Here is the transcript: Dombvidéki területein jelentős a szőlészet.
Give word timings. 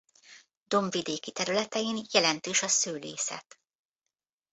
Dombvidéki 0.67 1.31
területein 1.31 2.05
jelentős 2.11 2.61
a 2.61 2.67
szőlészet. 2.67 3.59